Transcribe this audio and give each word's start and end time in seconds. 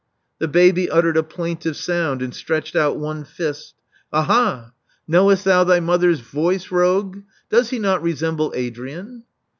The 0.39 0.47
baby 0.47 0.89
uttered 0.89 1.15
a 1.15 1.21
plaintive 1.21 1.77
sound 1.77 2.23
and 2.23 2.33
stretched 2.33 2.75
out 2.75 2.97
one 2.97 3.23
fist. 3.23 3.75
''Aha! 4.11 4.71
Knowest 5.07 5.45
thou 5.45 5.63
400 5.63 5.67
Love 5.67 5.67
Among 5.77 5.85
the 5.85 5.91
Artists 6.07 6.25
thy 6.31 6.39
mother's 6.41 6.43
voice, 6.43 6.71
rogue? 6.71 7.17
Does 7.51 7.69
he 7.69 7.77
not 7.77 8.01
resemble 8.01 8.51
Adrian?" 8.55 9.23